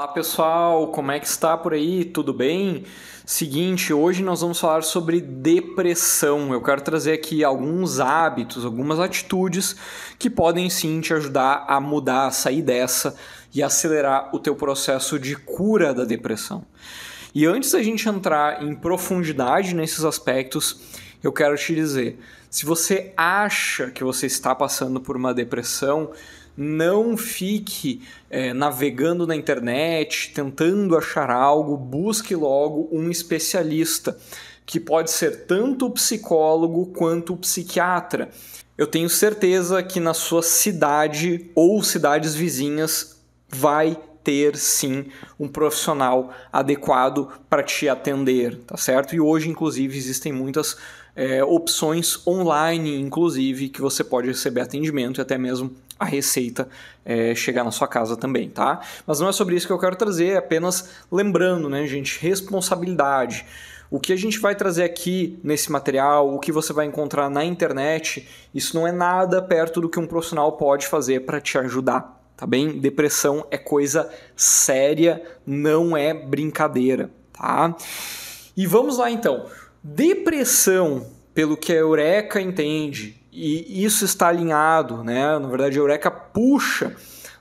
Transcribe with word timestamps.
Olá 0.00 0.08
pessoal, 0.08 0.88
como 0.88 1.12
é 1.12 1.20
que 1.20 1.26
está 1.26 1.58
por 1.58 1.74
aí? 1.74 2.06
Tudo 2.06 2.32
bem? 2.32 2.84
Seguinte, 3.26 3.92
hoje 3.92 4.22
nós 4.22 4.40
vamos 4.40 4.58
falar 4.58 4.82
sobre 4.82 5.20
depressão. 5.20 6.54
Eu 6.54 6.62
quero 6.62 6.80
trazer 6.80 7.12
aqui 7.12 7.44
alguns 7.44 8.00
hábitos, 8.00 8.64
algumas 8.64 8.98
atitudes 8.98 9.76
que 10.18 10.30
podem 10.30 10.70
sim 10.70 11.02
te 11.02 11.12
ajudar 11.12 11.66
a 11.68 11.78
mudar, 11.78 12.28
a 12.28 12.30
sair 12.30 12.62
dessa 12.62 13.14
e 13.54 13.62
acelerar 13.62 14.34
o 14.34 14.38
teu 14.38 14.56
processo 14.56 15.18
de 15.18 15.36
cura 15.36 15.92
da 15.92 16.06
depressão. 16.06 16.64
E 17.34 17.44
antes 17.44 17.70
da 17.70 17.82
gente 17.82 18.08
entrar 18.08 18.62
em 18.62 18.74
profundidade 18.74 19.74
nesses 19.74 20.02
aspectos, 20.02 20.80
eu 21.22 21.30
quero 21.30 21.54
te 21.58 21.74
dizer, 21.74 22.18
se 22.48 22.64
você 22.64 23.12
acha 23.18 23.90
que 23.90 24.02
você 24.02 24.24
está 24.24 24.54
passando 24.54 24.98
por 24.98 25.14
uma 25.14 25.34
depressão, 25.34 26.10
não 26.62 27.16
fique 27.16 28.02
é, 28.28 28.52
navegando 28.52 29.26
na 29.26 29.34
internet, 29.34 30.30
tentando 30.34 30.94
achar 30.94 31.30
algo, 31.30 31.74
busque 31.74 32.36
logo 32.36 32.86
um 32.92 33.10
especialista, 33.10 34.14
que 34.66 34.78
pode 34.78 35.10
ser 35.10 35.46
tanto 35.46 35.86
o 35.86 35.90
psicólogo 35.90 36.92
quanto 36.94 37.32
o 37.32 37.36
psiquiatra. 37.38 38.28
Eu 38.76 38.86
tenho 38.86 39.08
certeza 39.08 39.82
que 39.82 39.98
na 39.98 40.12
sua 40.12 40.42
cidade 40.42 41.50
ou 41.54 41.82
cidades 41.82 42.34
vizinhas 42.34 43.18
vai 43.48 43.98
ter 44.22 44.54
sim 44.54 45.06
um 45.38 45.48
profissional 45.48 46.30
adequado 46.52 47.26
para 47.48 47.62
te 47.62 47.88
atender, 47.88 48.58
tá 48.66 48.76
certo? 48.76 49.14
E 49.14 49.20
hoje, 49.20 49.48
inclusive, 49.48 49.96
existem 49.96 50.30
muitas 50.30 50.76
é, 51.16 51.42
opções 51.42 52.26
online, 52.26 53.00
inclusive, 53.00 53.70
que 53.70 53.80
você 53.80 54.04
pode 54.04 54.28
receber 54.28 54.60
atendimento 54.60 55.20
e 55.20 55.22
até 55.22 55.38
mesmo 55.38 55.74
a 56.00 56.04
receita 56.06 56.66
é, 57.04 57.34
chegar 57.34 57.62
na 57.62 57.70
sua 57.70 57.86
casa 57.86 58.16
também, 58.16 58.48
tá? 58.48 58.80
Mas 59.06 59.20
não 59.20 59.28
é 59.28 59.32
sobre 59.32 59.54
isso 59.54 59.66
que 59.66 59.72
eu 59.72 59.78
quero 59.78 59.94
trazer, 59.94 60.28
é 60.28 60.36
apenas 60.38 60.88
lembrando, 61.12 61.68
né, 61.68 61.86
gente, 61.86 62.18
responsabilidade. 62.18 63.44
O 63.90 64.00
que 64.00 64.12
a 64.12 64.16
gente 64.16 64.38
vai 64.38 64.54
trazer 64.54 64.84
aqui 64.84 65.38
nesse 65.44 65.70
material, 65.70 66.32
o 66.32 66.38
que 66.38 66.50
você 66.50 66.72
vai 66.72 66.86
encontrar 66.86 67.28
na 67.28 67.44
internet, 67.44 68.26
isso 68.54 68.74
não 68.74 68.86
é 68.86 68.92
nada 68.92 69.42
perto 69.42 69.80
do 69.80 69.90
que 69.90 69.98
um 69.98 70.06
profissional 70.06 70.52
pode 70.52 70.86
fazer 70.86 71.26
para 71.26 71.40
te 71.40 71.58
ajudar, 71.58 72.18
tá 72.34 72.46
bem? 72.46 72.78
Depressão 72.78 73.46
é 73.50 73.58
coisa 73.58 74.10
séria, 74.34 75.22
não 75.44 75.94
é 75.94 76.14
brincadeira, 76.14 77.10
tá? 77.32 77.76
E 78.56 78.66
vamos 78.66 78.96
lá 78.96 79.10
então. 79.10 79.46
Depressão, 79.82 81.06
pelo 81.34 81.56
que 81.56 81.72
a 81.72 81.76
Eureka 81.76 82.40
entende, 82.40 83.19
e 83.32 83.84
isso 83.84 84.04
está 84.04 84.28
alinhado, 84.28 85.04
né? 85.04 85.38
Na 85.38 85.48
verdade, 85.48 85.78
a 85.78 85.82
Eureka 85.82 86.10
puxa 86.10 86.94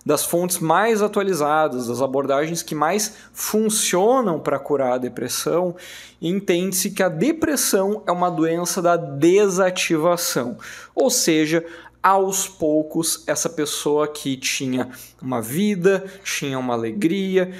das 0.05 0.25
fontes 0.25 0.59
mais 0.59 1.01
atualizadas, 1.01 1.87
das 1.87 2.01
abordagens 2.01 2.63
que 2.63 2.73
mais 2.73 3.15
funcionam 3.33 4.39
para 4.39 4.57
curar 4.57 4.93
a 4.93 4.97
depressão, 4.97 5.75
entende-se 6.21 6.91
que 6.91 7.03
a 7.03 7.09
depressão 7.09 8.01
é 8.07 8.11
uma 8.11 8.31
doença 8.31 8.81
da 8.81 8.95
desativação, 8.95 10.57
ou 10.95 11.09
seja, 11.09 11.65
aos 12.01 12.47
poucos 12.47 13.23
essa 13.27 13.49
pessoa 13.49 14.07
que 14.07 14.37
tinha 14.37 14.89
uma 15.21 15.41
vida, 15.41 16.05
tinha 16.23 16.57
uma 16.57 16.73
alegria, 16.73 17.51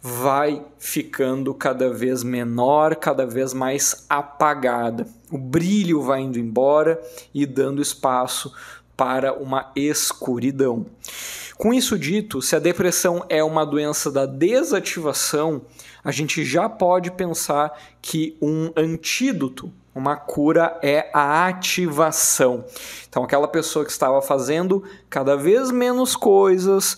vai 0.00 0.64
ficando 0.78 1.54
cada 1.54 1.92
vez 1.92 2.24
menor, 2.24 2.96
cada 2.96 3.24
vez 3.24 3.54
mais 3.54 4.04
apagada. 4.08 5.06
O 5.32 5.38
brilho 5.38 6.02
vai 6.02 6.20
indo 6.20 6.38
embora 6.38 7.02
e 7.32 7.46
dando 7.46 7.80
espaço 7.80 8.52
para 8.94 9.32
uma 9.32 9.72
escuridão. 9.74 10.84
Com 11.56 11.72
isso 11.72 11.98
dito, 11.98 12.42
se 12.42 12.54
a 12.54 12.58
depressão 12.58 13.24
é 13.28 13.42
uma 13.42 13.64
doença 13.64 14.10
da 14.10 14.26
desativação, 14.26 15.62
a 16.04 16.10
gente 16.10 16.44
já 16.44 16.68
pode 16.68 17.10
pensar 17.10 17.72
que 18.02 18.36
um 18.42 18.70
antídoto 18.76 19.72
uma 19.94 20.16
cura 20.16 20.78
é 20.82 21.10
a 21.12 21.46
ativação. 21.46 22.64
Então, 23.08 23.24
aquela 23.24 23.46
pessoa 23.46 23.84
que 23.84 23.90
estava 23.90 24.22
fazendo 24.22 24.82
cada 25.10 25.36
vez 25.36 25.70
menos 25.70 26.16
coisas, 26.16 26.96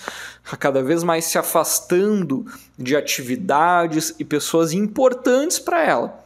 cada 0.58 0.82
vez 0.82 1.02
mais 1.02 1.24
se 1.24 1.36
afastando 1.36 2.46
de 2.78 2.96
atividades 2.96 4.14
e 4.18 4.24
pessoas 4.24 4.72
importantes 4.72 5.58
para 5.58 5.84
ela. 5.84 6.24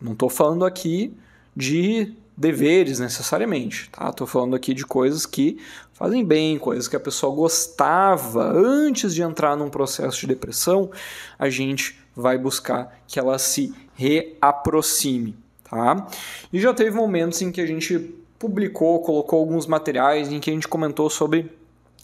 Não 0.00 0.12
estou 0.12 0.28
falando 0.28 0.64
aqui 0.64 1.16
de 1.60 2.14
deveres 2.36 2.98
necessariamente, 2.98 3.90
tá? 3.90 4.08
Estou 4.08 4.26
falando 4.26 4.56
aqui 4.56 4.72
de 4.72 4.86
coisas 4.86 5.26
que 5.26 5.58
fazem 5.92 6.24
bem, 6.24 6.58
coisas 6.58 6.88
que 6.88 6.96
a 6.96 7.00
pessoa 7.00 7.34
gostava 7.34 8.50
antes 8.50 9.14
de 9.14 9.22
entrar 9.22 9.56
num 9.56 9.68
processo 9.68 10.20
de 10.20 10.26
depressão. 10.26 10.90
A 11.38 11.50
gente 11.50 12.00
vai 12.16 12.38
buscar 12.38 12.98
que 13.06 13.18
ela 13.18 13.38
se 13.38 13.74
reaproxime 13.94 15.36
tá? 15.70 16.08
E 16.52 16.60
já 16.60 16.74
teve 16.74 16.90
momentos 16.90 17.40
em 17.40 17.52
que 17.52 17.60
a 17.60 17.66
gente 17.66 17.98
publicou, 18.38 19.00
colocou 19.00 19.38
alguns 19.38 19.66
materiais 19.66 20.32
em 20.32 20.40
que 20.40 20.50
a 20.50 20.52
gente 20.52 20.66
comentou 20.66 21.08
sobre 21.08 21.50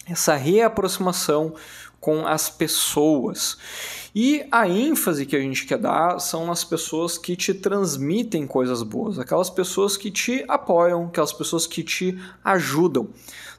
essa 0.08 0.34
reaproximação 0.34 1.54
com 2.00 2.26
as 2.26 2.48
pessoas. 2.48 3.58
E 4.14 4.46
a 4.50 4.68
ênfase 4.68 5.26
que 5.26 5.36
a 5.36 5.40
gente 5.40 5.66
quer 5.66 5.78
dar 5.78 6.18
são 6.20 6.46
nas 6.46 6.64
pessoas 6.64 7.18
que 7.18 7.36
te 7.36 7.52
transmitem 7.52 8.46
coisas 8.46 8.82
boas, 8.82 9.18
aquelas 9.18 9.50
pessoas 9.50 9.96
que 9.96 10.10
te 10.10 10.44
apoiam, 10.48 11.06
aquelas 11.06 11.32
pessoas 11.32 11.66
que 11.66 11.82
te 11.82 12.18
ajudam, 12.44 13.08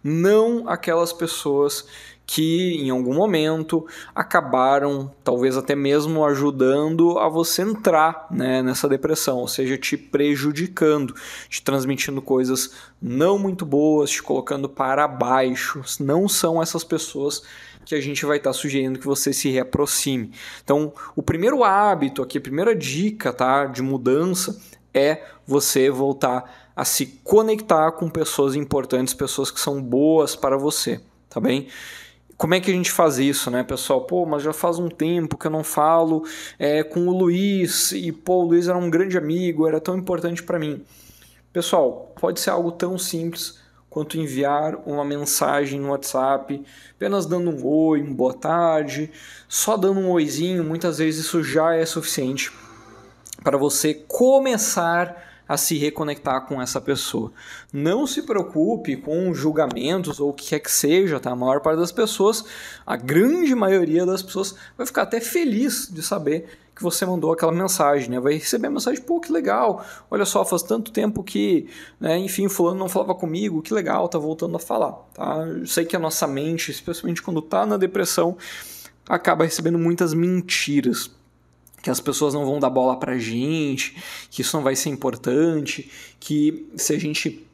não 0.04 0.68
aquelas 0.68 1.14
pessoas 1.14 1.86
que 2.28 2.76
em 2.76 2.90
algum 2.90 3.14
momento 3.14 3.88
acabaram, 4.14 5.10
talvez 5.24 5.56
até 5.56 5.74
mesmo 5.74 6.26
ajudando 6.26 7.18
a 7.18 7.30
você 7.30 7.62
entrar 7.62 8.28
né, 8.30 8.62
nessa 8.62 8.90
depressão, 8.90 9.38
ou 9.38 9.48
seja, 9.48 9.78
te 9.78 9.96
prejudicando, 9.96 11.16
te 11.50 11.62
transmitindo 11.62 12.22
coisas 12.22 12.74
não 13.02 13.40
muito 13.40 13.66
boas, 13.66 14.12
te 14.12 14.22
colocando 14.22 14.68
para 14.68 15.08
baixo. 15.08 15.82
Não 16.02 16.28
são 16.28 16.62
essas 16.62 16.84
pessoas 16.84 17.42
que 17.86 17.96
a 17.96 18.02
gente 18.02 18.26
vai 18.26 18.36
estar 18.36 18.52
sugerindo 18.52 19.00
que 19.00 19.06
você 19.06 19.32
se 19.32 19.50
reaproxime. 19.50 20.34
Então, 20.62 20.92
o 21.16 21.24
primeiro 21.24 21.64
hábito 21.64 22.22
aqui, 22.22 22.38
a 22.38 22.42
primeira 22.42 22.76
dica 22.76 23.32
tá, 23.32 23.66
de 23.66 23.82
mudança 23.82 24.60
é 24.94 25.24
você 25.46 25.90
voltar 25.90 26.72
a 26.76 26.84
se 26.84 27.06
conectar 27.24 27.94
com 27.94 28.10
pessoas 28.10 28.54
importantes, 28.54 29.14
pessoas 29.14 29.50
que 29.50 29.62
são 29.62 29.82
boas 29.82 30.36
para 30.36 30.58
você, 30.58 31.00
tá 31.30 31.40
bem? 31.40 31.70
Como 32.38 32.54
é 32.54 32.60
que 32.60 32.70
a 32.70 32.74
gente 32.74 32.92
faz 32.92 33.18
isso, 33.18 33.50
né, 33.50 33.64
pessoal? 33.64 34.02
Pô, 34.02 34.26
mas 34.26 34.44
já 34.44 34.54
faz 34.54 34.78
um 34.78 34.90
tempo 34.90 35.38
que 35.38 35.48
eu 35.48 35.52
não 35.52 35.64
falo 35.64 36.24
é, 36.60 36.84
com 36.84 37.08
o 37.08 37.18
Luiz 37.18 37.92
e 37.92 38.12
pô, 38.12 38.44
o 38.44 38.48
Luiz 38.50 38.68
era 38.68 38.78
um 38.78 38.90
grande 38.90 39.18
amigo, 39.18 39.68
era 39.68 39.82
tão 39.82 39.98
importante 39.98 40.44
para 40.44 40.60
mim. 40.60 40.84
Pessoal, 41.52 42.14
pode 42.20 42.40
ser 42.40 42.52
algo 42.52 42.72
tão 42.72 42.98
simples 43.00 43.60
quanto 43.90 44.20
enviar 44.20 44.76
uma 44.86 45.04
mensagem 45.04 45.80
no 45.80 45.90
WhatsApp, 45.90 46.64
apenas 46.96 47.26
dando 47.26 47.50
um 47.50 47.66
oi, 47.66 48.04
um 48.04 48.14
boa 48.14 48.34
tarde, 48.34 49.10
só 49.50 49.76
dando 49.76 50.00
um 50.00 50.12
oizinho, 50.12 50.64
muitas 50.64 51.00
vezes 51.00 51.26
isso 51.26 51.44
já 51.44 51.74
é 51.74 51.84
suficiente 51.86 52.52
para 53.44 53.58
você 53.58 53.94
começar 53.94 55.37
a 55.48 55.58
se 55.58 55.78
reconectar 55.78 56.46
com 56.46 56.62
essa 56.62 56.82
pessoa. 56.82 57.32
Não 57.72 58.06
se 58.06 58.22
preocupe 58.24 58.98
com 58.98 59.34
julgamentos 59.34 60.20
ou 60.20 60.30
o 60.30 60.34
que 60.34 60.50
quer 60.50 60.60
que 60.60 60.72
seja, 60.72 61.20
tá? 61.20 61.32
A 61.32 61.36
maior 61.36 61.62
parte 61.62 61.80
das 61.80 61.92
pessoas, 61.92 62.44
a 62.86 62.96
grande 62.96 63.56
maioria 63.56 64.06
das 64.06 64.22
pessoas, 64.22 64.56
vai 64.78 64.86
ficar 64.86 65.04
até 65.04 65.20
feliz 65.20 65.90
de 65.92 66.02
saber 66.02 66.48
que 66.76 66.84
você 66.84 67.06
mandou 67.06 67.34
aquela 67.34 67.52
mensagem, 67.52 68.10
né? 68.10 68.20
Vai 68.20 68.34
receber 68.34 68.68
a 68.68 68.70
mensagem, 68.70 69.02
pô, 69.02 69.20
que 69.20 69.32
legal, 69.32 69.84
olha 70.12 70.26
só, 70.26 70.46
faz 70.46 70.62
tanto 70.62 70.92
tempo 70.92 71.24
que, 71.24 71.68
né, 72.00 72.20
enfim, 72.20 72.48
fulano 72.48 72.78
não 72.78 72.88
falava 72.88 73.16
comigo, 73.16 73.64
que 73.64 73.74
legal, 73.74 74.08
tá 74.08 74.20
voltando 74.20 74.56
a 74.56 74.60
falar, 74.60 74.92
tá? 75.14 75.38
Eu 75.48 75.66
sei 75.66 75.86
que 75.86 75.96
a 75.96 76.00
nossa 76.00 76.28
mente, 76.28 76.70
especialmente 76.70 77.22
quando 77.22 77.42
tá 77.42 77.66
na 77.66 77.78
depressão, 77.78 78.38
acaba 79.10 79.44
recebendo 79.44 79.80
muitas 79.80 80.14
mentiras 80.14 81.10
que 81.88 81.92
as 81.92 82.02
pessoas 82.02 82.34
não 82.34 82.46
vão 82.46 82.60
dar 82.60 82.70
bola 82.70 83.00
pra 83.00 83.18
gente, 83.18 83.96
que 84.30 84.42
isso 84.42 84.58
não 84.58 84.62
vai 84.62 84.76
ser 84.76 84.90
importante, 84.90 85.90
que 86.20 86.70
se 86.76 86.94
a 86.94 87.00
gente 87.00 87.48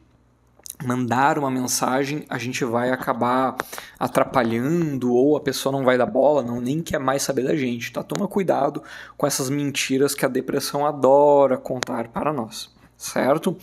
mandar 0.84 1.38
uma 1.38 1.52
mensagem, 1.52 2.24
a 2.28 2.36
gente 2.36 2.64
vai 2.64 2.90
acabar 2.90 3.56
atrapalhando 3.96 5.14
ou 5.14 5.36
a 5.36 5.40
pessoa 5.40 5.72
não 5.72 5.84
vai 5.84 5.96
dar 5.96 6.06
bola, 6.06 6.42
não 6.42 6.60
nem 6.60 6.82
quer 6.82 6.98
mais 6.98 7.22
saber 7.22 7.44
da 7.44 7.54
gente, 7.54 7.92
tá? 7.92 8.02
Toma 8.02 8.26
cuidado 8.26 8.82
com 9.16 9.24
essas 9.24 9.48
mentiras 9.48 10.16
que 10.16 10.24
a 10.24 10.28
depressão 10.28 10.84
adora 10.84 11.56
contar 11.56 12.08
para 12.08 12.32
nós, 12.32 12.74
certo? 12.96 13.56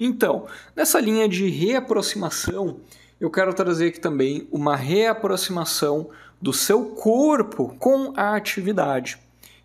Então, 0.00 0.46
nessa 0.74 0.98
linha 0.98 1.28
de 1.28 1.48
reaproximação, 1.48 2.80
eu 3.20 3.30
quero 3.30 3.54
trazer 3.54 3.90
aqui 3.90 4.00
também 4.00 4.48
uma 4.50 4.74
reaproximação 4.74 6.10
do 6.42 6.52
seu 6.52 6.86
corpo 6.86 7.76
com 7.78 8.12
a 8.16 8.34
atividade 8.34 9.20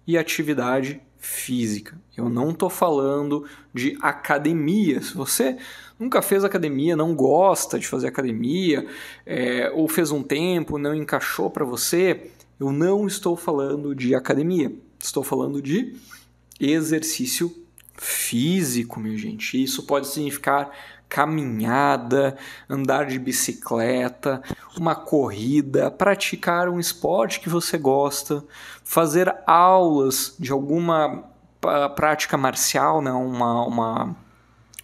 e 0.07 0.17
atividade 0.17 1.01
física. 1.17 1.99
Eu 2.15 2.29
não 2.29 2.51
estou 2.51 2.69
falando 2.69 3.45
de 3.73 3.97
academia. 4.01 5.01
Se 5.01 5.15
você 5.15 5.57
nunca 5.99 6.21
fez 6.21 6.43
academia, 6.43 6.95
não 6.95 7.15
gosta 7.15 7.79
de 7.79 7.87
fazer 7.87 8.07
academia, 8.07 8.85
é, 9.25 9.71
ou 9.73 9.87
fez 9.87 10.11
um 10.11 10.21
tempo, 10.21 10.77
não 10.77 10.93
encaixou 10.93 11.49
para 11.49 11.65
você, 11.65 12.31
Eu 12.57 12.71
não 12.71 13.05
estou 13.05 13.35
falando 13.35 13.93
de 13.93 14.15
academia, 14.15 14.71
estou 14.97 15.23
falando 15.23 15.61
de 15.61 15.93
exercício 16.57 17.53
físico, 17.97 18.99
minha 18.99 19.17
gente. 19.17 19.61
Isso 19.61 19.83
pode 19.83 20.07
significar 20.07 20.71
caminhada, 21.15 22.35
andar 22.69 23.05
de 23.05 23.17
bicicleta, 23.17 24.43
uma 24.77 24.93
corrida, 24.93 25.89
praticar 25.89 26.67
um 26.67 26.77
esporte 26.77 27.39
que 27.39 27.47
você 27.47 27.77
gosta, 27.77 28.43
fazer 28.83 29.33
aulas 29.47 30.35
de 30.37 30.51
alguma 30.51 31.23
prática 31.95 32.35
marcial, 32.35 33.01
né? 33.01 33.13
uma, 33.13 33.65
uma, 33.65 34.15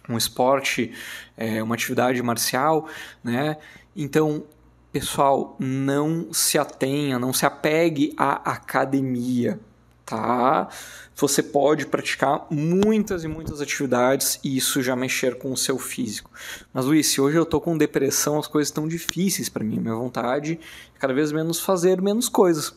um 0.08 0.16
esporte, 0.16 0.94
é, 1.36 1.62
uma 1.62 1.74
atividade 1.74 2.22
marcial. 2.22 2.88
Né? 3.22 3.58
Então, 3.94 4.44
pessoal, 4.90 5.54
não 5.58 6.32
se 6.32 6.58
atenha, 6.58 7.18
não 7.18 7.34
se 7.34 7.44
apegue 7.44 8.14
à 8.16 8.52
academia 8.52 9.60
tá? 10.04 10.68
Você 11.16 11.42
pode 11.42 11.86
praticar 11.86 12.46
muitas 12.50 13.24
e 13.24 13.28
muitas 13.28 13.60
atividades 13.60 14.40
e 14.42 14.56
isso 14.56 14.82
já 14.82 14.96
mexer 14.96 15.36
com 15.36 15.52
o 15.52 15.56
seu 15.56 15.78
físico. 15.78 16.30
Mas 16.72 16.84
Luiz, 16.84 17.06
se 17.06 17.20
hoje 17.20 17.36
eu 17.36 17.46
tô 17.46 17.60
com 17.60 17.76
depressão, 17.76 18.38
as 18.38 18.46
coisas 18.46 18.68
estão 18.68 18.88
difíceis 18.88 19.48
para 19.48 19.64
mim, 19.64 19.78
minha 19.78 19.94
vontade 19.94 20.58
é 20.94 20.98
cada 20.98 21.12
vez 21.12 21.30
menos 21.32 21.60
fazer 21.60 22.00
menos 22.00 22.28
coisas. 22.28 22.74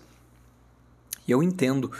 E 1.28 1.32
eu 1.32 1.42
entendo. 1.42 1.92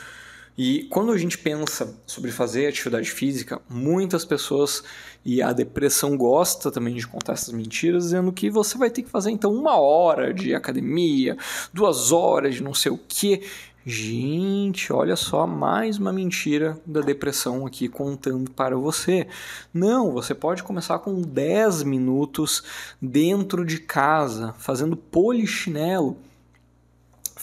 E 0.58 0.84
quando 0.84 1.12
a 1.12 1.18
gente 1.18 1.38
pensa 1.38 1.94
sobre 2.08 2.32
fazer 2.32 2.68
atividade 2.68 3.12
física, 3.12 3.62
muitas 3.70 4.24
pessoas 4.24 4.84
e 5.24 5.42
a 5.42 5.52
depressão 5.52 6.16
gosta 6.16 6.72
também 6.72 6.96
de 6.96 7.06
contar 7.06 7.34
essas 7.34 7.54
mentiras, 7.54 8.06
dizendo 8.06 8.32
que 8.32 8.50
você 8.50 8.78
vai 8.78 8.90
ter 8.90 9.04
que 9.04 9.10
fazer 9.10 9.32
então 9.32 9.54
uma 9.54 9.78
hora 9.78 10.34
de 10.34 10.56
academia, 10.56 11.38
duas 11.74 12.12
horas 12.12 12.56
de 12.56 12.64
não 12.64 12.74
sei 12.74 12.92
o 12.92 12.98
que. 12.98 13.42
Gente, 13.88 14.92
olha 14.92 15.16
só, 15.16 15.46
mais 15.46 16.00
uma 16.00 16.12
mentira 16.12 16.80
da 16.86 17.02
depressão 17.02 17.68
aqui 17.68 17.88
contando 17.88 18.50
para 18.50 18.76
você. 18.76 19.28
Não, 19.74 20.12
você 20.12 20.34
pode 20.34 20.64
começar 20.64 20.98
com 21.00 21.22
10 21.22 21.84
minutos 21.84 22.64
dentro 23.00 23.64
de 23.64 23.80
casa, 23.80 24.56
fazendo 24.58 24.98
polichinelo, 24.98 26.18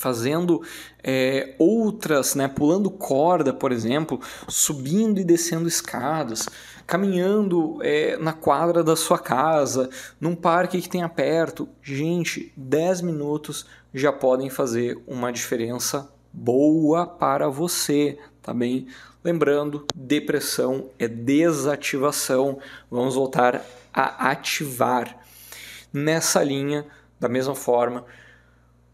fazendo 0.02 0.60
é, 1.00 1.54
outras, 1.60 2.34
né, 2.34 2.48
pulando 2.48 2.90
corda, 2.90 3.54
por 3.54 3.70
exemplo, 3.70 4.20
subindo 4.48 5.20
e 5.20 5.24
descendo 5.24 5.68
escadas, 5.68 6.48
caminhando 6.84 7.78
é, 7.82 8.16
na 8.16 8.32
quadra 8.32 8.82
da 8.82 8.96
sua 8.96 9.16
casa, 9.16 9.88
num 10.20 10.34
parque 10.34 10.82
que 10.82 10.88
tenha 10.88 11.08
perto. 11.08 11.68
Gente, 11.80 12.52
10 12.56 13.02
minutos 13.02 13.64
já 13.94 14.12
podem 14.12 14.50
fazer 14.50 15.00
uma 15.06 15.32
diferença 15.32 16.10
boa 16.32 17.06
para 17.06 17.48
você, 17.48 18.18
tá 18.42 18.52
bem? 18.52 18.88
Lembrando, 19.22 19.86
depressão 19.94 20.90
é 20.98 21.06
desativação. 21.06 22.58
Vamos 22.90 23.14
voltar 23.14 23.64
a 23.94 24.30
ativar. 24.32 25.16
Nessa 25.92 26.42
linha, 26.42 26.86
da 27.20 27.28
mesma 27.28 27.54
forma, 27.54 28.04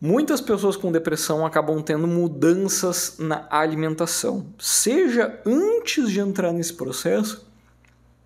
muitas 0.00 0.40
pessoas 0.40 0.76
com 0.76 0.92
depressão 0.92 1.44
acabam 1.44 1.82
tendo 1.82 2.06
mudanças 2.06 3.16
na 3.18 3.46
alimentação, 3.50 4.46
seja 4.58 5.40
antes 5.44 6.10
de 6.10 6.20
entrar 6.20 6.52
nesse 6.52 6.74
processo, 6.74 7.46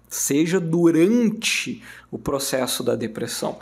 seja 0.09 0.61
durante 0.61 1.83
o 2.11 2.19
processo 2.19 2.83
da 2.83 2.95
depressão. 2.95 3.59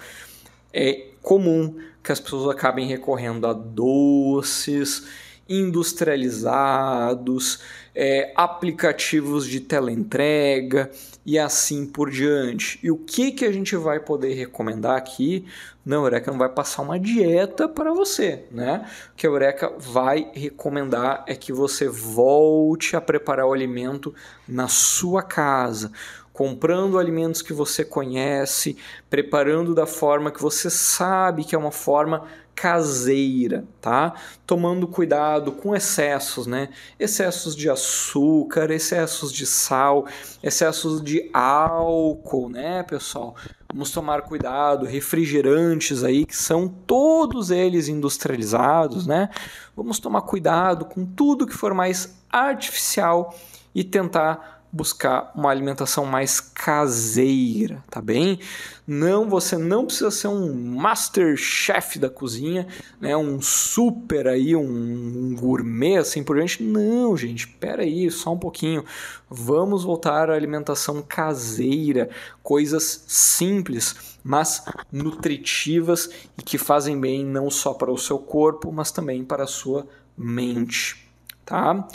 É 0.73 1.09
comum 1.23 1.77
que 2.03 2.11
as 2.11 2.21
pessoas 2.21 2.49
acabem 2.55 2.87
recorrendo 2.87 3.47
a 3.47 3.53
doces 3.53 5.07
industrializados, 5.51 7.61
é, 7.93 8.33
aplicativos 8.37 9.47
de 9.47 9.59
teleentrega 9.59 10.89
e 11.27 11.37
assim 11.37 11.85
por 11.85 12.09
diante. 12.09 12.79
E 12.83 12.91
o 12.91 12.97
que, 12.97 13.33
que 13.33 13.45
a 13.45 13.53
gente 13.53 13.75
vai 13.75 13.99
poder 13.99 14.33
recomendar 14.35 14.97
aqui? 14.97 15.45
Não, 15.85 16.03
a 16.03 16.07
Eureka 16.07 16.31
não 16.31 16.39
vai 16.39 16.49
passar 16.49 16.83
uma 16.83 17.01
dieta 17.01 17.69
para 17.69 17.93
você, 17.93 18.45
né? 18.53 18.89
O 19.13 19.17
que 19.17 19.27
a 19.27 19.31
Eureka 19.31 19.73
vai 19.77 20.31
recomendar 20.33 21.25
é 21.27 21.35
que 21.35 21.53
você 21.53 21.89
volte 21.89 22.95
a 22.95 23.01
preparar 23.01 23.47
o 23.47 23.53
alimento 23.53 24.15
na 24.47 24.69
sua 24.69 25.23
casa 25.23 25.91
comprando 26.33 26.99
alimentos 26.99 27.43
que 27.43 27.53
você 27.53 27.85
conhece, 27.85 28.79
preparando 29.11 29.75
da 29.75 29.85
forma 29.85 30.31
que 30.31 30.41
você 30.41 30.71
sabe 30.71 31.45
que 31.45 31.55
é 31.55 31.59
uma 31.59 31.71
forma 31.71 32.27
caseira, 32.61 33.65
tá? 33.81 34.13
Tomando 34.47 34.87
cuidado 34.87 35.51
com 35.51 35.75
excessos, 35.75 36.47
né? 36.47 36.69
Excessos 36.99 37.57
de 37.57 37.71
açúcar, 37.71 38.71
excessos 38.71 39.33
de 39.33 39.47
sal, 39.47 40.07
excessos 40.43 41.03
de 41.03 41.31
álcool, 41.33 42.51
né, 42.51 42.83
pessoal? 42.83 43.35
Vamos 43.73 43.91
tomar 43.91 44.21
cuidado, 44.23 44.85
refrigerantes 44.85 46.05
aí 46.05 46.27
que 46.27 46.37
são 46.37 46.69
todos 46.69 47.51
eles 47.51 47.89
industrializados, 47.89 49.07
né? 49.07 49.31
Vamos 49.75 49.99
tomar 49.99 50.21
cuidado 50.21 50.85
com 50.85 51.07
tudo 51.07 51.47
que 51.47 51.55
for 51.55 51.73
mais 51.73 52.23
artificial 52.31 53.35
e 53.75 53.83
tentar 53.83 54.60
buscar 54.73 55.33
uma 55.35 55.51
alimentação 55.51 56.07
mais 56.07 56.39
caseira, 56.39 57.83
tá 57.91 58.01
bem? 58.01 58.39
Não, 58.87 59.29
você 59.29 59.57
não 59.57 59.85
precisa 59.85 60.11
ser 60.11 60.29
um 60.29 60.77
master 60.77 61.37
chef 61.37 61.99
da 61.99 62.09
cozinha, 62.09 62.67
né? 63.01 63.17
Um 63.17 63.41
super 63.41 64.29
aí, 64.29 64.55
um, 64.55 64.63
um 64.63 65.35
gourmet 65.35 65.97
assim 65.97 66.23
por 66.23 66.37
diante. 66.37 66.63
Não, 66.63 67.17
gente, 67.17 67.47
espera 67.49 67.83
aí, 67.83 68.11
só 68.11 68.33
um 68.33 68.39
pouquinho. 68.39 68.85
Vamos 69.29 69.85
voltar 69.85 70.31
à 70.31 70.35
alimentação 70.35 71.03
caseira, 71.03 72.09
coisas 72.43 73.05
simples, 73.07 74.19
mas 74.23 74.65
nutritivas 74.91 76.11
e 76.39 76.43
que 76.43 76.59
fazem 76.59 77.01
bem 77.01 77.25
não 77.25 77.51
só 77.51 77.75
para 77.75 77.91
o 77.91 77.99
seu 77.99 78.19
corpo, 78.19 78.71
mas 78.71 78.91
também 78.91 79.25
para 79.25 79.45
a 79.45 79.49
sua 79.49 79.87
mente, 80.17 81.11
tá? 81.45 81.87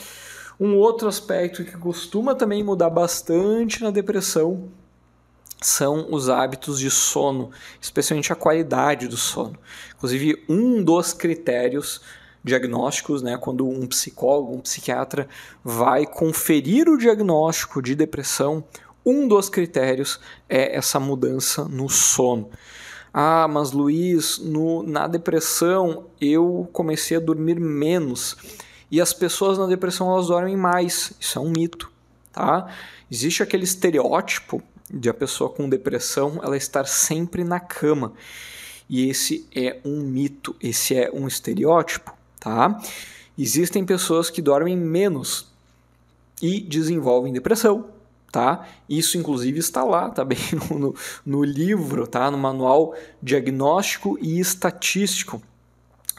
Um 0.60 0.76
outro 0.78 1.08
aspecto 1.08 1.64
que 1.66 1.78
costuma 1.78 2.34
também 2.34 2.64
mudar 2.64 2.90
bastante 2.90 3.84
na 3.84 3.92
depressão 3.92 4.70
são 5.62 6.08
os 6.12 6.30
hábitos 6.30 6.80
de 6.80 6.90
sono, 6.92 7.50
especialmente 7.82 8.32
a 8.32 8.36
qualidade 8.36 9.08
do 9.08 9.18
sono. 9.18 9.58
Inclusive, 9.96 10.44
um 10.48 10.84
dos 10.84 11.14
critérios 11.14 12.02
diagnósticos, 12.44 13.22
né, 13.24 13.38
quando 13.38 13.68
um 13.68 13.88
psicólogo, 13.88 14.56
um 14.56 14.62
psiquiatra 14.62 15.28
vai 15.64 16.06
conferir 16.06 16.88
o 16.88 16.98
diagnóstico 16.98 17.82
de 17.82 17.96
depressão, 17.96 18.64
um 19.06 19.28
dos 19.28 19.50
critérios 19.50 20.20
é 20.48 20.76
essa 20.76 21.00
mudança 21.00 21.66
no 21.66 21.90
sono. 21.90 22.50
Ah, 23.14 23.48
mas 23.48 23.72
Luiz, 23.72 24.40
no, 24.40 24.84
na 24.84 25.08
depressão 25.08 26.06
eu 26.20 26.68
comecei 26.74 27.18
a 27.18 27.20
dormir 27.20 27.60
menos. 27.60 28.36
E 28.96 29.02
as 29.02 29.12
pessoas 29.12 29.58
na 29.58 29.66
depressão 29.66 30.10
elas 30.10 30.28
dormem 30.28 30.56
mais. 30.56 31.12
Isso 31.20 31.38
é 31.38 31.42
um 31.42 31.50
mito, 31.50 31.92
tá? 32.32 32.74
Existe 33.12 33.44
aquele 33.44 33.66
estereótipo 33.66 34.64
de 34.90 35.10
a 35.10 35.14
pessoa 35.14 35.50
com 35.50 35.68
depressão 35.68 36.40
ela 36.42 36.56
estar 36.56 36.88
sempre 36.88 37.44
na 37.44 37.60
cama. 37.60 38.14
E 38.90 39.10
esse 39.10 39.46
é 39.54 39.82
um 39.84 40.00
mito, 40.00 40.56
esse 40.62 40.96
é 40.96 41.12
um 41.14 41.28
estereótipo, 41.28 42.14
tá? 42.40 42.82
Existem 43.38 43.86
pessoas 43.86 44.30
que 44.30 44.42
dormem 44.42 44.78
menos 44.78 45.52
e 46.42 46.62
desenvolvem 46.62 47.34
depressão, 47.34 47.90
tá? 48.32 48.66
Isso 48.88 49.18
inclusive 49.18 49.60
está 49.60 49.84
lá, 49.84 50.10
tá 50.10 50.24
bem 50.24 50.40
no, 50.72 50.96
no 51.26 51.44
livro, 51.44 52.08
tá? 52.08 52.32
No 52.32 52.38
manual 52.38 52.96
diagnóstico 53.22 54.18
e 54.22 54.40
estatístico 54.40 55.42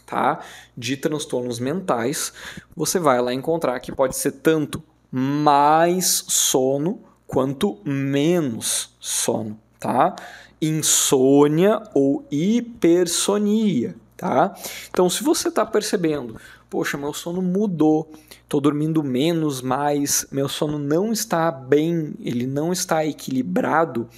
tá? 0.06 0.40
De 0.76 0.96
transtornos 0.96 1.58
mentais, 1.58 2.32
você 2.74 2.98
vai 2.98 3.20
lá 3.20 3.34
encontrar 3.34 3.80
que 3.80 3.90
pode 3.90 4.16
ser 4.16 4.32
tanto 4.32 4.82
mais 5.10 6.24
sono 6.28 7.00
quanto 7.26 7.78
menos 7.84 8.94
sono, 9.00 9.58
tá? 9.80 10.14
Insônia 10.62 11.82
ou 11.92 12.24
hipersonia, 12.30 13.96
tá? 14.16 14.54
Então, 14.88 15.10
se 15.10 15.22
você 15.22 15.48
está 15.48 15.66
percebendo, 15.66 16.40
poxa, 16.70 16.96
meu 16.96 17.12
sono 17.12 17.42
mudou, 17.42 18.10
estou 18.42 18.60
dormindo 18.60 19.02
menos, 19.02 19.60
mais, 19.60 20.26
meu 20.30 20.48
sono 20.48 20.78
não 20.78 21.12
está 21.12 21.50
bem, 21.50 22.14
ele 22.20 22.46
não 22.46 22.72
está 22.72 23.04
equilibrado, 23.04 24.08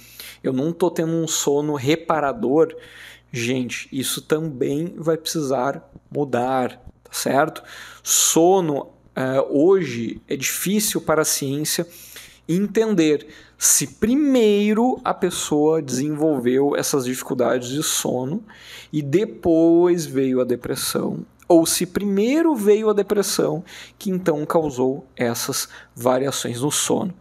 eu 0.43 0.53
não 0.53 0.69
estou 0.69 0.91
tendo 0.91 1.11
um 1.11 1.27
sono 1.27 1.73
reparador, 1.73 2.75
Gente, 3.31 3.87
isso 3.91 4.21
também 4.21 4.93
vai 4.97 5.17
precisar 5.17 5.87
mudar, 6.11 6.81
tá 7.03 7.11
certo? 7.11 7.63
Sono 8.01 8.81
uh, 9.15 9.45
hoje 9.49 10.21
é 10.27 10.35
difícil 10.35 11.01
para 11.01 11.21
a 11.21 11.25
ciência 11.25 11.87
entender 12.47 13.27
se 13.55 13.85
primeiro 13.85 14.99
a 15.03 15.13
pessoa 15.13 15.81
desenvolveu 15.81 16.75
essas 16.75 17.05
dificuldades 17.05 17.69
de 17.69 17.83
sono 17.83 18.43
e 18.91 19.01
depois 19.01 20.05
veio 20.05 20.41
a 20.41 20.45
depressão 20.45 21.25
ou 21.47 21.65
se 21.65 21.85
primeiro 21.85 22.55
veio 22.55 22.89
a 22.89 22.93
depressão 22.93 23.63
que 23.97 24.09
então 24.09 24.45
causou 24.45 25.05
essas 25.15 25.67
variações 25.95 26.61
no 26.61 26.71
sono. 26.71 27.13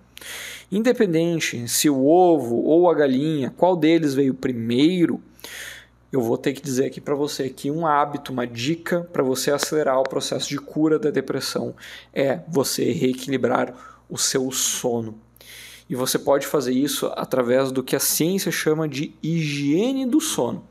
Independente 0.70 1.66
se 1.66 1.88
o 1.90 2.06
ovo 2.06 2.56
ou 2.56 2.90
a 2.90 2.94
galinha, 2.94 3.52
qual 3.56 3.74
deles 3.74 4.14
veio 4.14 4.34
primeiro, 4.34 5.20
eu 6.10 6.22
vou 6.22 6.38
ter 6.38 6.54
que 6.54 6.62
dizer 6.62 6.86
aqui 6.86 7.00
para 7.00 7.14
você 7.14 7.50
que 7.50 7.70
um 7.70 7.86
hábito, 7.86 8.32
uma 8.32 8.46
dica 8.46 9.06
para 9.12 9.22
você 9.22 9.50
acelerar 9.50 9.98
o 9.98 10.08
processo 10.08 10.48
de 10.48 10.58
cura 10.58 10.98
da 10.98 11.10
depressão 11.10 11.74
é 12.14 12.40
você 12.48 12.90
reequilibrar 12.92 13.74
o 14.08 14.16
seu 14.16 14.50
sono. 14.50 15.18
E 15.88 15.94
você 15.94 16.18
pode 16.18 16.46
fazer 16.46 16.72
isso 16.72 17.06
através 17.14 17.70
do 17.70 17.82
que 17.82 17.96
a 17.96 18.00
ciência 18.00 18.50
chama 18.50 18.88
de 18.88 19.14
higiene 19.22 20.06
do 20.06 20.20
sono. 20.20 20.64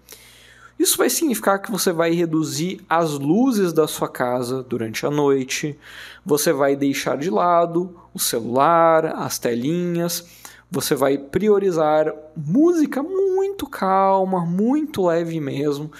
Isso 0.77 0.98
vai 0.98 1.10
significar 1.10 1.60
que 1.60 1.72
você 1.72 1.91
vai 1.91 2.12
reduzir 2.12 2.82
as 2.88 3.13
luzes 3.13 3.74
da 3.74 3.88
sua 3.88 4.08
casa 4.08 4.62
durante 4.62 5.08
a 5.08 5.10
noite, 5.10 5.77
você 6.24 6.53
vai 6.53 6.75
deixar 6.75 7.17
de 7.17 7.32
lado 7.32 7.96
o 8.13 8.20
celular, 8.20 9.08
as 9.08 9.39
telinhas, 9.39 10.27
você 10.70 10.94
vai 10.94 11.17
priorizar 11.17 12.13
música 12.36 13.01
muito 13.48 13.66
calma, 13.66 14.46
muito 14.46 15.06
leve 15.06 15.39
mesmo, 15.39 15.92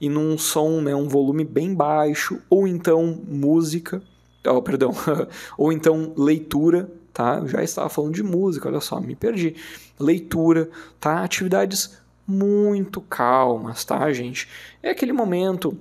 e 0.00 0.08
num 0.08 0.38
som, 0.38 0.80
né, 0.80 0.94
um 0.94 1.06
volume 1.06 1.44
bem 1.44 1.74
baixo, 1.74 2.40
ou 2.48 2.66
então 2.66 3.20
música, 3.28 4.02
oh, 4.46 4.62
perdão, 4.62 4.92
ou 5.58 5.72
então 5.72 6.12
leitura, 6.16 6.90
tá? 7.12 7.38
Eu 7.40 7.48
já 7.48 7.62
estava 7.62 7.88
falando 7.88 8.14
de 8.14 8.22
música, 8.22 8.68
olha 8.68 8.80
só, 8.80 9.00
me 9.00 9.14
perdi. 9.14 9.54
Leitura, 10.00 10.68
tá? 10.98 11.22
Atividades 11.22 11.96
muito 12.26 13.00
calmas, 13.00 13.84
tá, 13.84 14.10
gente? 14.12 14.48
É 14.82 14.90
aquele 14.90 15.12
momento 15.12 15.78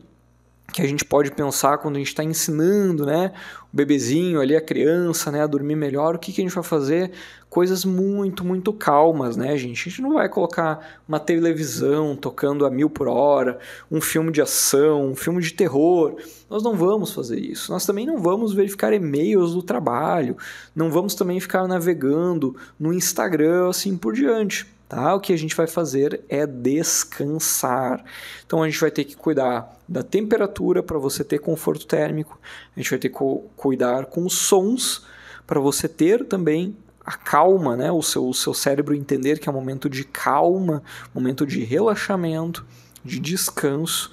que 0.72 0.82
a 0.82 0.88
gente 0.88 1.05
pode 1.05 1.32
pensar 1.32 1.77
quando 1.77 1.96
a 1.96 2.00
gente 2.00 2.08
está 2.08 2.24
ensinando, 2.24 3.05
né, 3.05 3.32
o 3.72 3.75
bebezinho 3.75 4.41
ali, 4.41 4.55
a 4.55 4.62
criança, 4.62 5.32
né, 5.32 5.43
a 5.43 5.48
dormir 5.48 5.75
melhor, 5.75 6.15
o 6.15 6.20
que, 6.20 6.32
que 6.32 6.41
a 6.41 6.43
gente 6.43 6.55
vai 6.55 6.63
fazer? 6.63 7.12
Coisas 7.50 7.86
muito, 7.86 8.43
muito 8.43 8.74
calmas, 8.74 9.38
né, 9.38 9.55
gente? 9.55 9.82
A 9.82 9.89
gente 9.89 10.01
não 10.01 10.13
vai 10.13 10.27
colocar 10.27 11.00
uma 11.08 11.20
televisão 11.20 12.15
tocando 12.15 12.65
a 12.65 12.72
mil 12.72 12.89
por 12.89 13.08
hora, 13.08 13.60
um 13.91 14.01
filme 14.01 14.32
de 14.32 14.41
ação, 14.41 15.12
um 15.12 15.15
filme 15.15 15.39
de 15.39 15.53
terror. 15.53 16.15
Nós 16.50 16.63
não 16.63 16.75
vamos 16.75 17.13
fazer 17.13 17.39
isso. 17.39 17.72
Nós 17.72 17.86
também 17.86 18.08
não 18.08 18.17
vamos 18.17 18.53
verificar 18.53 18.91
e-mails 18.91 19.53
do 19.53 19.62
trabalho, 19.62 20.36
não 20.75 20.89
vamos 20.89 21.13
também 21.13 21.39
ficar 21.39 21.67
navegando 21.67 22.55
no 22.79 22.91
Instagram, 22.91 23.70
assim 23.70 23.96
por 23.96 24.13
diante. 24.13 24.73
Tá? 24.94 25.16
O 25.16 25.20
que 25.20 25.34
a 25.34 25.38
gente 25.38 25.56
vai 25.56 25.66
fazer 25.66 26.24
é 26.30 26.46
descansar. 26.46 28.06
Então 28.46 28.62
a 28.62 28.70
gente 28.70 28.80
vai 28.80 28.92
ter 28.92 29.04
que 29.06 29.16
cuidar 29.16 29.76
da 29.90 30.04
temperatura 30.04 30.84
para 30.84 31.00
você 31.00 31.24
ter 31.24 31.40
conforto 31.40 31.88
térmico, 31.88 32.40
a 32.76 32.80
gente 32.80 32.92
vai 32.92 33.00
ter 33.00 33.10
que 33.10 33.18
cuidar 33.58 34.06
com 34.06 34.24
os 34.24 34.38
sons 34.38 35.04
para 35.48 35.60
você 35.60 35.88
ter 35.90 36.26
também 36.26 36.78
a 37.04 37.14
calma, 37.14 37.76
né? 37.76 37.92
o, 37.92 38.04
seu, 38.04 38.30
o 38.30 38.36
seu 38.36 38.54
cérebro 38.54 38.94
entender 38.94 39.40
que 39.40 39.50
é 39.50 39.52
um 39.52 39.56
momento 39.56 39.90
de 39.90 40.04
calma, 40.04 40.84
momento 41.12 41.44
de 41.44 41.64
relaxamento, 41.64 42.64
de 43.04 43.20
descanso. 43.20 44.12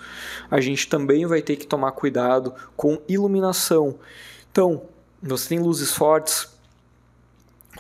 A 0.50 0.62
gente 0.62 0.88
também 0.88 1.26
vai 1.26 1.42
ter 1.42 1.56
que 1.56 1.66
tomar 1.66 1.92
cuidado 1.92 2.54
com 2.74 2.98
iluminação. 3.06 3.98
Então, 4.50 4.84
você 5.22 5.50
tem 5.50 5.58
luzes 5.58 5.92
fortes, 5.92 6.48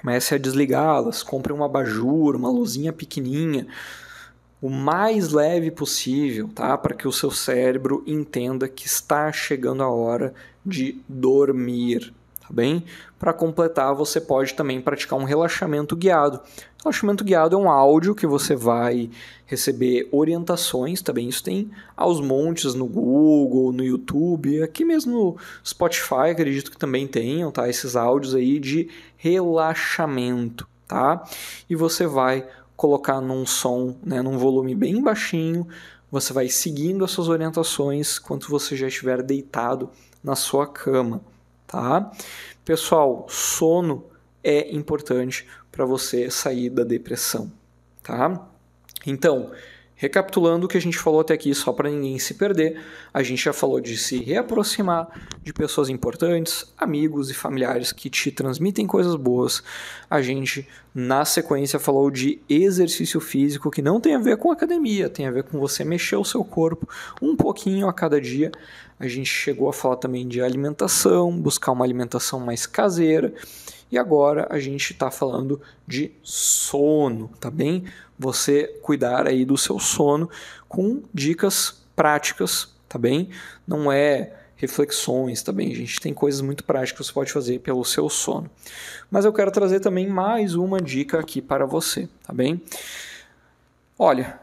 Comece 0.00 0.34
a 0.34 0.38
desligá-las, 0.38 1.22
compre 1.22 1.52
um 1.52 1.62
abajur, 1.62 2.34
uma 2.34 2.50
luzinha 2.50 2.92
pequenininha, 2.92 3.66
o 4.60 4.70
mais 4.70 5.30
leve 5.30 5.70
possível, 5.70 6.48
tá? 6.54 6.76
Para 6.78 6.94
que 6.94 7.06
o 7.06 7.12
seu 7.12 7.30
cérebro 7.30 8.02
entenda 8.06 8.68
que 8.68 8.86
está 8.86 9.30
chegando 9.30 9.82
a 9.82 9.90
hora 9.90 10.32
de 10.64 11.00
dormir, 11.06 12.14
tá 12.50 12.54
bem? 12.54 12.84
Para 13.18 13.32
completar, 13.32 13.94
você 13.94 14.20
pode 14.20 14.54
também 14.54 14.80
praticar 14.80 15.16
um 15.16 15.24
relaxamento 15.24 15.94
guiado. 15.94 16.40
Relaxamento 16.82 17.22
guiado 17.22 17.54
é 17.54 17.58
um 17.58 17.70
áudio 17.70 18.14
que 18.14 18.26
você 18.26 18.56
vai 18.56 19.08
receber 19.46 20.08
orientações, 20.10 21.00
também 21.00 21.28
isso 21.28 21.44
tem 21.44 21.70
aos 21.96 22.20
montes 22.20 22.74
no 22.74 22.86
Google, 22.86 23.72
no 23.72 23.84
YouTube, 23.84 24.62
aqui 24.62 24.84
mesmo 24.84 25.12
no 25.12 25.36
Spotify, 25.64 26.30
acredito 26.32 26.70
que 26.70 26.78
também 26.78 27.06
tenham, 27.06 27.52
tá? 27.52 27.68
Esses 27.68 27.94
áudios 27.94 28.34
aí 28.34 28.58
de 28.58 28.88
relaxamento, 29.16 30.66
tá? 30.88 31.22
E 31.68 31.76
você 31.76 32.06
vai 32.06 32.46
colocar 32.76 33.20
num 33.20 33.46
som, 33.46 33.94
né, 34.04 34.22
num 34.22 34.38
volume 34.38 34.74
bem 34.74 35.02
baixinho, 35.02 35.68
você 36.10 36.32
vai 36.32 36.48
seguindo 36.48 37.04
as 37.04 37.10
suas 37.10 37.28
orientações 37.28 38.18
quando 38.18 38.48
você 38.48 38.74
já 38.74 38.88
estiver 38.88 39.22
deitado 39.22 39.90
na 40.24 40.34
sua 40.34 40.66
cama, 40.66 41.20
tá? 41.70 42.10
Pessoal, 42.64 43.26
sono 43.28 44.04
é 44.42 44.74
importante 44.74 45.46
para 45.70 45.84
você 45.84 46.28
sair 46.28 46.68
da 46.68 46.82
depressão, 46.82 47.50
tá? 48.02 48.48
Então, 49.06 49.52
recapitulando 50.00 50.64
o 50.64 50.68
que 50.68 50.78
a 50.78 50.80
gente 50.80 50.96
falou 50.96 51.20
até 51.20 51.34
aqui, 51.34 51.54
só 51.54 51.74
para 51.74 51.90
ninguém 51.90 52.18
se 52.18 52.32
perder, 52.32 52.80
a 53.12 53.22
gente 53.22 53.44
já 53.44 53.52
falou 53.52 53.78
de 53.78 53.98
se 53.98 54.16
reaproximar 54.16 55.08
de 55.42 55.52
pessoas 55.52 55.90
importantes, 55.90 56.72
amigos 56.78 57.30
e 57.30 57.34
familiares 57.34 57.92
que 57.92 58.08
te 58.08 58.32
transmitem 58.32 58.86
coisas 58.86 59.14
boas. 59.14 59.62
A 60.08 60.22
gente, 60.22 60.66
na 60.94 61.26
sequência, 61.26 61.78
falou 61.78 62.10
de 62.10 62.40
exercício 62.48 63.20
físico 63.20 63.70
que 63.70 63.82
não 63.82 64.00
tem 64.00 64.14
a 64.14 64.18
ver 64.18 64.38
com 64.38 64.50
academia, 64.50 65.10
tem 65.10 65.26
a 65.26 65.30
ver 65.30 65.42
com 65.42 65.60
você 65.60 65.84
mexer 65.84 66.16
o 66.16 66.24
seu 66.24 66.42
corpo 66.42 66.88
um 67.20 67.36
pouquinho 67.36 67.86
a 67.86 67.92
cada 67.92 68.18
dia. 68.18 68.50
A 68.98 69.06
gente 69.06 69.28
chegou 69.28 69.68
a 69.68 69.72
falar 69.72 69.96
também 69.96 70.26
de 70.26 70.40
alimentação, 70.40 71.30
buscar 71.38 71.72
uma 71.72 71.84
alimentação 71.84 72.40
mais 72.40 72.64
caseira 72.64 73.34
e 73.90 73.98
agora 73.98 74.46
a 74.50 74.58
gente 74.58 74.92
está 74.92 75.10
falando 75.10 75.60
de 75.86 76.12
sono, 76.22 77.28
tá 77.40 77.50
bem? 77.50 77.84
Você 78.18 78.78
cuidar 78.82 79.26
aí 79.26 79.44
do 79.44 79.56
seu 79.56 79.78
sono 79.78 80.30
com 80.68 81.02
dicas 81.12 81.82
práticas, 81.96 82.74
tá 82.88 82.98
bem? 82.98 83.30
Não 83.66 83.90
é 83.90 84.34
reflexões, 84.56 85.42
tá 85.42 85.52
bem? 85.52 85.72
A 85.72 85.76
gente 85.76 86.00
tem 86.00 86.12
coisas 86.12 86.40
muito 86.40 86.62
práticas 86.64 86.98
que 86.98 87.06
você 87.06 87.12
pode 87.12 87.32
fazer 87.32 87.60
pelo 87.60 87.84
seu 87.84 88.08
sono. 88.08 88.48
Mas 89.10 89.24
eu 89.24 89.32
quero 89.32 89.50
trazer 89.50 89.80
também 89.80 90.06
mais 90.06 90.54
uma 90.54 90.80
dica 90.80 91.18
aqui 91.18 91.40
para 91.40 91.64
você, 91.64 92.08
tá 92.22 92.32
bem? 92.32 92.62
Olha, 93.98 94.38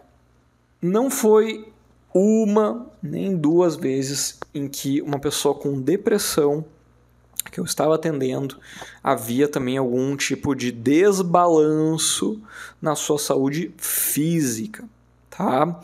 não 0.81 1.09
foi 1.09 1.71
uma 2.13 2.87
nem 3.01 3.35
duas 3.37 3.75
vezes 3.75 4.39
em 4.53 4.67
que 4.67 5.01
uma 5.01 5.19
pessoa 5.19 5.53
com 5.53 5.79
depressão 5.79 6.65
que 7.51 7.59
eu 7.59 7.65
estava 7.65 7.95
atendendo, 7.95 8.57
havia 9.03 9.47
também 9.47 9.77
algum 9.77 10.15
tipo 10.15 10.55
de 10.55 10.71
desbalanço 10.71 12.41
na 12.81 12.95
sua 12.95 13.17
saúde 13.17 13.73
física, 13.77 14.83
tá? 15.29 15.79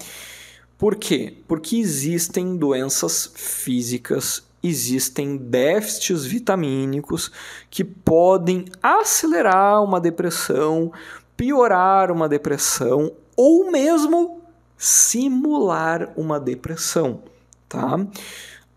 Por 0.77 0.95
quê? 0.95 1.37
Porque 1.47 1.77
existem 1.77 2.57
doenças 2.57 3.31
físicas, 3.35 4.43
existem 4.61 5.37
déficits 5.37 6.25
vitamínicos 6.25 7.31
que 7.69 7.83
podem 7.83 8.65
acelerar 8.81 9.83
uma 9.83 9.99
depressão, 9.99 10.91
piorar 11.37 12.11
uma 12.11 12.27
depressão 12.27 13.11
ou 13.35 13.71
mesmo 13.71 14.41
simular 14.77 16.11
uma 16.17 16.39
depressão, 16.39 17.23
tá? 17.69 18.05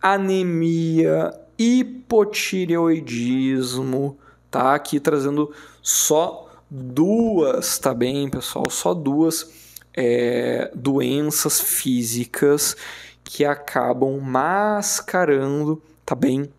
Anemia, 0.00 1.33
hipotireoidismo, 1.58 4.18
tá? 4.50 4.75
Aqui 4.75 5.00
trazendo 5.00 5.52
só 5.82 6.46
duas, 6.70 7.78
tá 7.78 7.94
bem, 7.94 8.28
pessoal? 8.28 8.70
Só 8.70 8.94
duas 8.94 9.50
é, 9.94 10.70
doenças 10.75 11.60
físicas 11.60 12.76
que 13.25 13.44
acabam 13.44 14.20
mascarando, 14.20 15.82
tá 16.04 16.14
bem? 16.14 16.50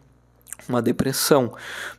Uma 0.67 0.81
depressão. 0.81 1.53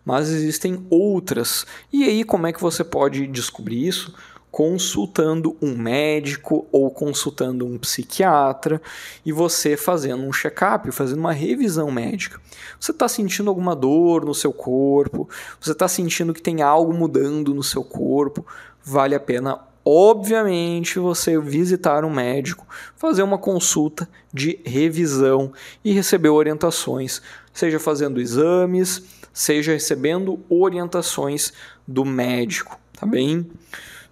Mas 0.05 0.29
existem 0.29 0.87
outras. 0.91 1.65
E 1.93 2.05
aí, 2.05 2.25
como 2.25 2.47
é 2.47 2.53
que 2.53 2.61
você 2.61 2.85
pode 2.85 3.27
descobrir 3.27 3.87
isso? 3.87 4.15
Consultando 4.51 5.57
um 5.61 5.77
médico 5.77 6.67
ou 6.73 6.91
consultando 6.91 7.67
um 7.67 7.79
psiquiatra 7.79 8.81
e 9.25 9.33
você 9.33 9.77
fazendo 9.77 10.25
um 10.25 10.33
check-up, 10.33 10.91
fazendo 10.91 11.21
uma 11.21 11.33
revisão 11.33 11.91
médica. 11.91 12.41
Você 12.81 12.91
está 12.91 13.07
sentindo 13.09 13.51
alguma 13.51 13.77
dor 13.77 14.25
no 14.25 14.35
seu 14.35 14.53
corpo, 14.53 15.29
você 15.61 15.73
está 15.73 15.87
sentindo 15.87 16.33
que 16.33 16.43
tem 16.43 16.63
algo 16.63 16.93
mudando 16.93 17.55
no 17.55 17.63
seu 17.63 17.85
corpo, 17.85 18.47
vale 18.83 19.15
a 19.15 19.21
pena, 19.21 19.61
obviamente, 19.85 20.99
você 20.99 21.39
visitar 21.39 22.05
um 22.05 22.11
médico, 22.11 22.67
fazer 22.97 23.23
uma 23.23 23.39
consulta 23.39 24.09
de 24.33 24.59
revisão 24.65 25.53
e 25.85 25.93
receber 25.93 26.31
orientações, 26.31 27.21
seja 27.53 27.79
fazendo 27.79 28.21
exames, 28.21 29.03
seja 29.33 29.73
recebendo 29.73 30.41
orientações 30.49 31.53
do 31.87 32.05
médico, 32.05 32.79
tá 32.99 33.07
bem? 33.07 33.47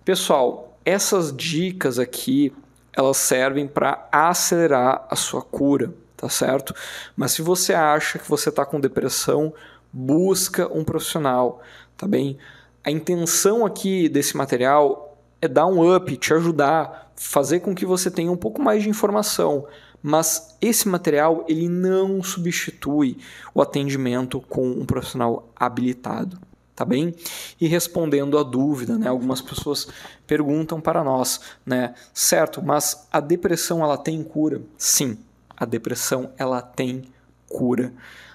Pessoal, 0.06 0.78
essas 0.84 1.36
dicas 1.36 1.98
aqui, 1.98 2.52
elas 2.92 3.16
servem 3.16 3.66
para 3.66 4.08
acelerar 4.12 5.04
a 5.10 5.16
sua 5.16 5.42
cura, 5.42 5.92
tá 6.16 6.28
certo? 6.28 6.72
Mas 7.16 7.32
se 7.32 7.42
você 7.42 7.74
acha 7.74 8.16
que 8.16 8.30
você 8.30 8.50
está 8.50 8.64
com 8.64 8.78
depressão, 8.78 9.52
busca 9.92 10.72
um 10.72 10.84
profissional, 10.84 11.60
tá 11.96 12.06
bem? 12.06 12.38
A 12.84 12.90
intenção 12.92 13.66
aqui 13.66 14.08
desse 14.08 14.36
material 14.36 15.18
é 15.42 15.48
dar 15.48 15.66
um 15.66 15.96
up, 15.96 16.16
te 16.16 16.32
ajudar, 16.32 17.12
fazer 17.16 17.58
com 17.58 17.74
que 17.74 17.84
você 17.84 18.08
tenha 18.08 18.30
um 18.30 18.36
pouco 18.36 18.62
mais 18.62 18.84
de 18.84 18.88
informação, 18.88 19.66
mas 20.00 20.56
esse 20.60 20.86
material 20.86 21.44
ele 21.48 21.68
não 21.68 22.22
substitui 22.22 23.18
o 23.52 23.60
atendimento 23.60 24.40
com 24.40 24.70
um 24.70 24.86
profissional 24.86 25.50
habilitado, 25.56 26.38
tá 26.76 26.84
bem? 26.84 27.14
E 27.58 27.66
respondendo 27.66 28.38
a 28.38 28.42
dúvida, 28.42 28.98
né? 28.98 29.08
Algumas 29.08 29.40
pessoas 29.40 29.88
perguntam 30.26 30.78
para 30.78 31.02
nós, 31.02 31.40
né? 31.64 31.94
Certo, 32.12 32.62
mas 32.62 33.08
a 33.10 33.18
depressão 33.18 33.82
ela 33.82 33.96
tem 33.96 34.22
cura? 34.22 34.60
Sim, 34.76 35.18
a 35.56 35.64
depressão 35.64 36.30
ela 36.36 36.60
tem 36.60 37.04
cura. 37.48 37.94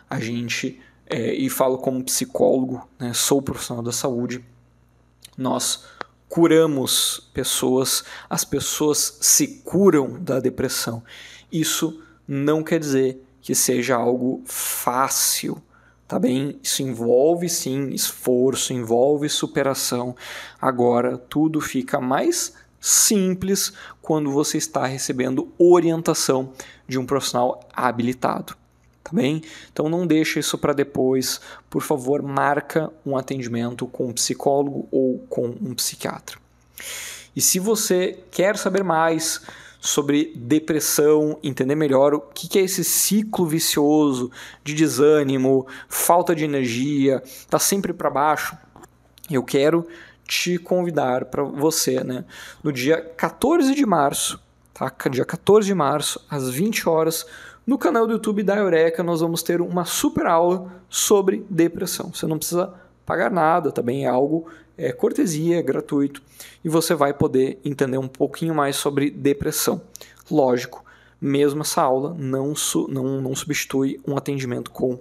A 0.09 0.19
gente 0.19 0.81
é, 1.05 1.33
e 1.33 1.49
falo 1.49 1.77
como 1.77 2.03
psicólogo, 2.03 2.89
né? 2.97 3.13
Sou 3.13 3.41
profissional 3.41 3.83
da 3.83 3.91
saúde. 3.91 4.43
Nós 5.37 5.85
curamos 6.27 7.29
pessoas, 7.33 8.03
as 8.29 8.43
pessoas 8.43 9.17
se 9.21 9.61
curam 9.65 10.17
da 10.19 10.39
depressão. 10.39 11.03
Isso 11.51 12.01
não 12.27 12.63
quer 12.63 12.79
dizer 12.79 13.23
que 13.41 13.53
seja 13.53 13.97
algo 13.97 14.41
fácil, 14.45 15.61
tá 16.11 16.19
bem? 16.19 16.59
Isso 16.61 16.83
envolve 16.83 17.47
sim 17.47 17.87
esforço, 17.91 18.73
envolve 18.73 19.29
superação. 19.29 20.13
Agora 20.61 21.17
tudo 21.17 21.61
fica 21.61 22.01
mais 22.01 22.53
simples 22.81 23.71
quando 24.01 24.29
você 24.29 24.57
está 24.57 24.85
recebendo 24.85 25.53
orientação 25.57 26.51
de 26.85 26.99
um 26.99 27.05
profissional 27.05 27.65
habilitado. 27.73 28.57
Tá 29.01 29.11
bem? 29.13 29.41
Então 29.71 29.87
não 29.87 30.05
deixa 30.05 30.37
isso 30.37 30.57
para 30.57 30.73
depois. 30.73 31.39
Por 31.69 31.81
favor, 31.81 32.21
marca 32.21 32.91
um 33.05 33.15
atendimento 33.15 33.87
com 33.87 34.07
um 34.07 34.13
psicólogo 34.13 34.89
ou 34.91 35.19
com 35.29 35.45
um 35.61 35.73
psiquiatra. 35.73 36.37
E 37.33 37.39
se 37.39 37.57
você 37.57 38.19
quer 38.29 38.57
saber 38.57 38.83
mais 38.83 39.39
sobre 39.81 40.31
depressão, 40.35 41.39
entender 41.41 41.73
melhor 41.75 42.13
o 42.13 42.21
que 42.21 42.59
é 42.59 42.61
esse 42.61 42.83
ciclo 42.83 43.47
vicioso 43.47 44.31
de 44.63 44.75
desânimo, 44.75 45.65
falta 45.89 46.35
de 46.35 46.45
energia, 46.45 47.21
tá 47.49 47.57
sempre 47.57 47.91
para 47.91 48.11
baixo, 48.11 48.55
eu 49.29 49.43
quero 49.43 49.87
te 50.23 50.59
convidar 50.59 51.25
para 51.25 51.43
você, 51.43 52.03
né, 52.03 52.23
no 52.63 52.71
dia 52.71 53.01
14 53.01 53.73
de 53.73 53.85
março, 53.85 54.39
tá? 54.71 54.93
Dia 55.09 55.25
14 55.25 55.65
de 55.65 55.73
março, 55.73 56.23
às 56.29 56.47
20 56.49 56.87
horas, 56.87 57.25
no 57.65 57.77
canal 57.77 58.05
do 58.05 58.13
YouTube 58.13 58.43
da 58.43 58.57
Eureka, 58.57 59.01
nós 59.01 59.21
vamos 59.21 59.41
ter 59.41 59.61
uma 59.61 59.83
super 59.83 60.27
aula 60.27 60.71
sobre 60.89 61.45
depressão. 61.49 62.11
Você 62.13 62.27
não 62.27 62.37
precisa 62.37 62.73
pagar 63.05 63.31
nada, 63.31 63.71
também 63.71 64.05
é 64.05 64.09
algo 64.09 64.47
é 64.77 64.91
cortesia, 64.91 65.59
é 65.59 65.61
gratuito 65.61 66.21
e 66.63 66.69
você 66.69 66.95
vai 66.95 67.13
poder 67.13 67.59
entender 67.63 67.97
um 67.97 68.07
pouquinho 68.07 68.55
mais 68.55 68.75
sobre 68.75 69.11
depressão. 69.11 69.81
Lógico, 70.29 70.83
mesmo 71.19 71.61
essa 71.61 71.81
aula 71.81 72.15
não, 72.17 72.53
não, 72.89 73.21
não 73.21 73.35
substitui 73.35 74.01
um 74.07 74.17
atendimento 74.17 74.71
com 74.71 74.99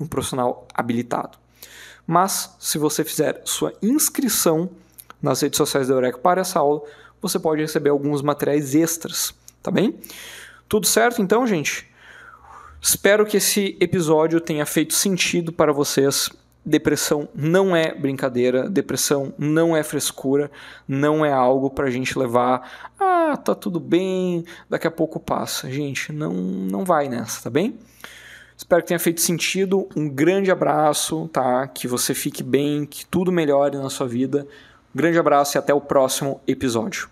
um 0.00 0.06
profissional 0.06 0.66
habilitado. 0.72 1.36
Mas, 2.06 2.56
se 2.58 2.78
você 2.78 3.04
fizer 3.04 3.42
sua 3.44 3.74
inscrição 3.82 4.70
nas 5.20 5.42
redes 5.42 5.58
sociais 5.58 5.88
da 5.88 5.94
Eureka 5.94 6.16
para 6.16 6.40
essa 6.40 6.58
aula, 6.58 6.80
você 7.20 7.38
pode 7.38 7.60
receber 7.60 7.90
alguns 7.90 8.22
materiais 8.22 8.74
extras, 8.74 9.34
tá 9.62 9.70
bem? 9.70 9.94
Tudo 10.66 10.86
certo 10.86 11.20
então, 11.20 11.46
gente? 11.46 11.86
Espero 12.80 13.26
que 13.26 13.36
esse 13.36 13.76
episódio 13.78 14.40
tenha 14.40 14.64
feito 14.64 14.94
sentido 14.94 15.52
para 15.52 15.72
vocês. 15.72 16.30
Depressão 16.68 17.30
não 17.34 17.74
é 17.74 17.94
brincadeira, 17.94 18.68
depressão 18.68 19.32
não 19.38 19.74
é 19.74 19.82
frescura, 19.82 20.50
não 20.86 21.24
é 21.24 21.32
algo 21.32 21.70
para 21.70 21.86
a 21.86 21.90
gente 21.90 22.18
levar, 22.18 22.90
ah, 23.00 23.38
tá 23.38 23.54
tudo 23.54 23.80
bem, 23.80 24.44
daqui 24.68 24.86
a 24.86 24.90
pouco 24.90 25.18
passa. 25.18 25.70
Gente, 25.70 26.12
não, 26.12 26.34
não 26.34 26.84
vai 26.84 27.08
nessa, 27.08 27.44
tá 27.44 27.48
bem? 27.48 27.78
Espero 28.54 28.82
que 28.82 28.88
tenha 28.88 28.98
feito 28.98 29.22
sentido. 29.22 29.88
Um 29.96 30.10
grande 30.10 30.50
abraço, 30.50 31.26
tá? 31.28 31.66
Que 31.66 31.88
você 31.88 32.12
fique 32.12 32.42
bem, 32.42 32.84
que 32.84 33.06
tudo 33.06 33.32
melhore 33.32 33.78
na 33.78 33.88
sua 33.88 34.06
vida. 34.06 34.46
Um 34.94 34.98
grande 34.98 35.18
abraço 35.18 35.56
e 35.56 35.58
até 35.58 35.72
o 35.72 35.80
próximo 35.80 36.38
episódio. 36.46 37.08